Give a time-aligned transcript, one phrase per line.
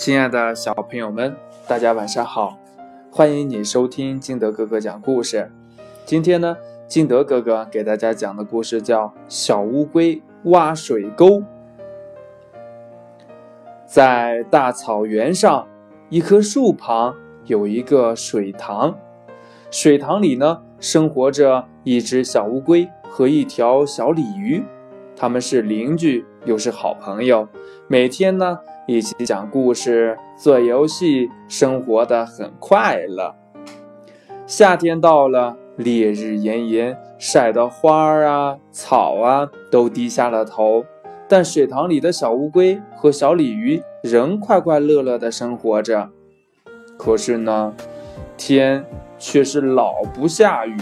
[0.00, 1.36] 亲爱的小朋友们，
[1.68, 2.56] 大家晚上好！
[3.12, 5.52] 欢迎你收听金德哥哥讲故事。
[6.06, 6.56] 今天呢，
[6.88, 11.26] 金德哥哥给大家讲的故事叫《小乌龟挖水沟》。
[13.84, 15.68] 在大草原上，
[16.08, 17.14] 一棵树旁
[17.44, 18.98] 有一个水塘，
[19.70, 24.64] 水塘里呢，生活着一只小乌龟和一条小鲤鱼，
[25.20, 27.46] 他们是邻居，又是好朋友，
[27.88, 28.58] 每天呢。
[28.86, 33.34] 一起讲故事、做游戏，生活的很快乐。
[34.46, 40.86] 夏天到了，烈日炎炎，晒得花儿啊、草啊都低下了头。
[41.28, 46.08] 但水塘里的小乌龟和小鲤鱼仍快快乐乐的生活着。
[46.96, 47.74] 可是呢，
[48.38, 48.82] 天
[49.18, 50.78] 却是老不下雨。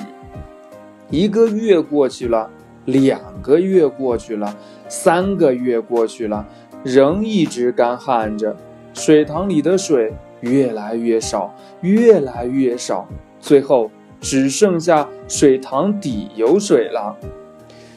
[1.11, 2.49] 一个月过去了，
[2.89, 4.57] 两个月过去了，
[4.89, 6.47] 三个月过去了。
[6.83, 8.57] 仍一直干旱着，
[8.95, 13.07] 水塘里的水越来越少，越来越少，
[13.41, 13.91] 最后
[14.21, 17.17] 只剩下水塘底有水了。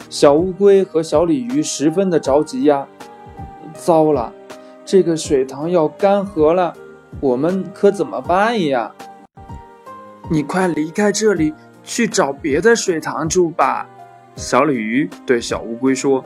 [0.09, 2.85] 小乌龟和小鲤鱼十分的着急呀！
[3.73, 4.33] 糟了，
[4.83, 6.73] 这个水塘要干涸了，
[7.21, 8.91] 我们可怎么办呀？
[10.29, 13.87] 你快离开这里，去找别的水塘住吧。
[14.35, 16.23] 小鲤鱼对小乌龟说。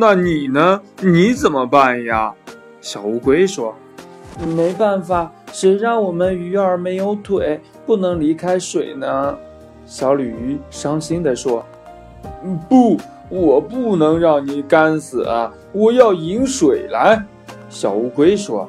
[0.00, 0.80] 那你呢？
[1.02, 2.32] 你怎么办呀？
[2.80, 3.74] 小乌龟说
[4.56, 9.36] ：“没办法，谁让我们鱼儿没有腿，不能离开水呢？”
[9.84, 11.62] 小鲤鱼伤心地说
[12.66, 12.96] ：“不，
[13.28, 15.52] 我不能让你干死啊！
[15.72, 17.22] 我要引水来。”
[17.68, 18.66] 小乌龟说：“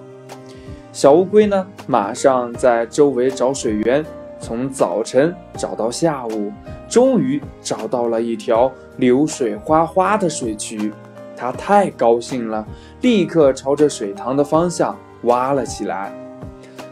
[0.91, 1.65] 小乌龟呢？
[1.87, 4.03] 马上在周围找水源，
[4.37, 6.51] 从早晨找到下午。”
[6.89, 10.91] 终于找到了一条流水哗哗的水渠，
[11.37, 12.65] 他太高兴了，
[13.01, 16.11] 立刻朝着水塘的方向挖了起来。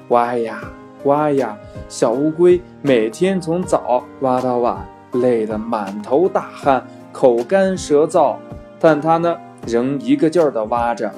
[0.10, 0.62] 挖呀
[1.04, 1.58] 挖呀，
[1.90, 8.36] 小乌龟每天从早挖到晚，累得满头大汗，口干舌燥，
[8.80, 11.12] 但它呢仍一个劲儿地挖着。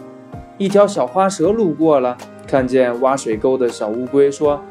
[0.58, 4.62] 一条小花蛇路过了，看见挖水沟的小乌龟，说：“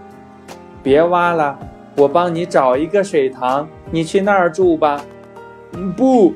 [0.82, 1.58] 别挖了。”
[1.98, 5.04] 我帮你找一个水塘，你去那儿住吧。
[5.96, 6.32] 不，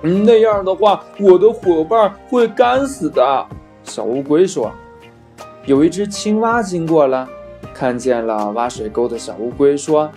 [0.00, 3.46] 那样的话，我的伙伴会干死的。
[3.84, 4.72] 小乌龟说。
[5.66, 7.28] 有一只青蛙经过了，
[7.74, 10.10] 看见了挖水沟的小乌龟，说：“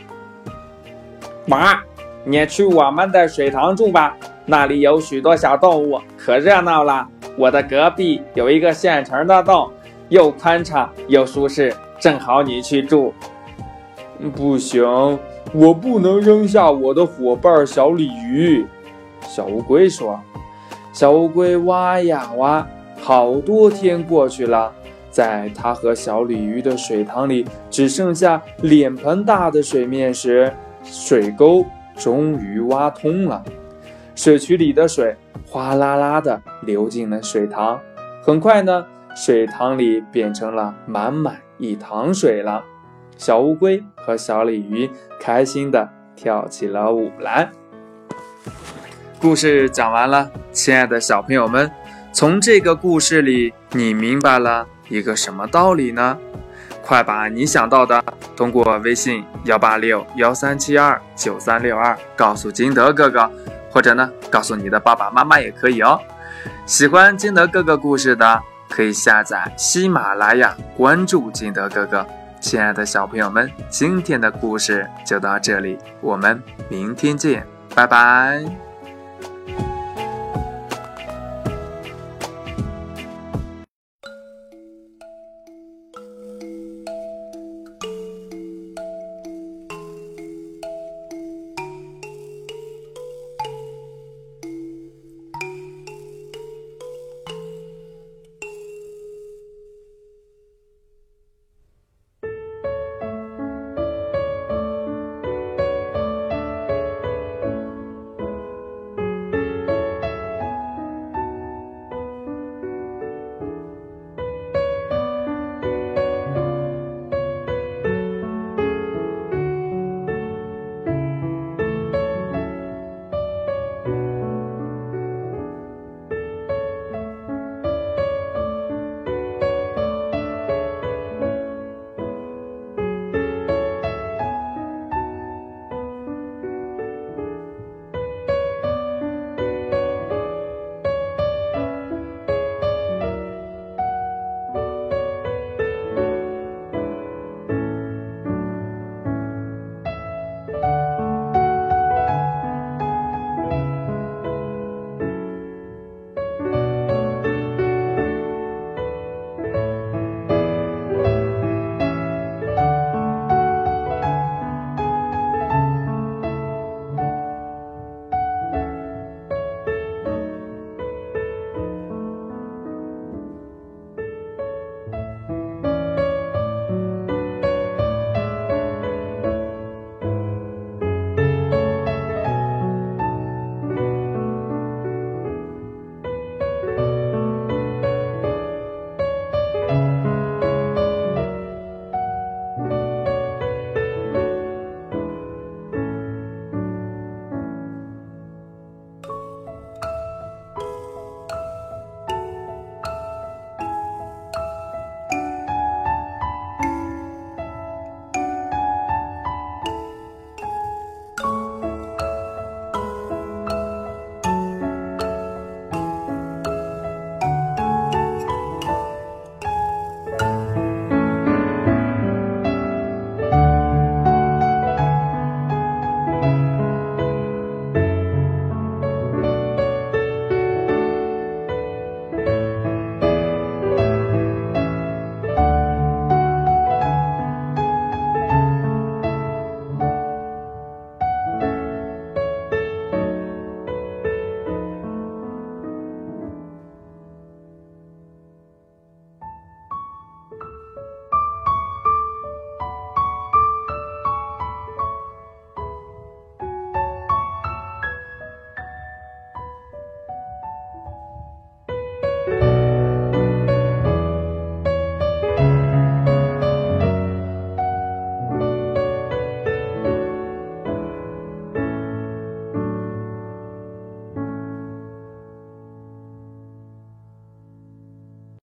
[1.46, 1.78] 妈，
[2.24, 4.16] 你去我们的水塘住吧，
[4.46, 7.06] 那里有许多小动物，可热闹了。
[7.36, 9.70] 我的隔壁有一个现成的洞，
[10.08, 13.14] 又宽敞又舒适，正好你去住。”
[14.30, 14.84] 不行，
[15.54, 18.66] 我不能扔下我的伙伴小鲤鱼。
[19.22, 20.20] 小乌龟说
[20.94, 22.68] ：“小乌龟挖呀挖，
[23.00, 24.72] 好多天过去了，
[25.10, 30.52] 在它和小鲤鱼的水塘里只剩下脸盆大的水面时，
[30.84, 31.66] 水沟
[31.96, 33.44] 终于挖通了。
[34.16, 35.16] 水渠里的水
[35.48, 37.80] 哗啦啦地流进了水塘，
[38.22, 42.64] 很快呢，水塘里变成了满满一塘水了。”
[43.22, 44.90] 小乌龟和小鲤鱼
[45.20, 47.52] 开心地跳起了舞来。
[49.20, 51.72] 故事讲完了，亲爱的小朋友们，
[52.12, 56.18] 从这个故事里，你明白了一个什么道理呢？
[56.82, 58.04] 快把你想到的
[58.36, 63.30] 通过微信幺八六幺三七二九三六二告诉金德哥哥，
[63.70, 66.00] 或者呢，告诉你的爸爸妈妈也可以哦。
[66.66, 72.04] 喜欢金德哥哥故事的，可以下载喜马拉雅，关注金德哥哥。
[72.42, 78.71] 亲爱的小朋友们，今天的故事就到这里，我们明天见，拜拜。